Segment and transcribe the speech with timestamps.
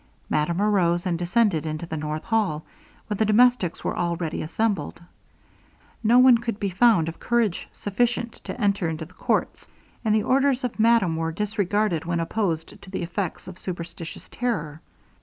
[0.31, 2.63] Madame arose and descended into the north hall,
[3.05, 4.99] where the domestics were already assembled.
[6.03, 9.67] No one could be found of courage sufficient to enter into the courts;
[10.03, 14.81] and the orders of madame were disregarded, when opposed to the effects of superstitious terror.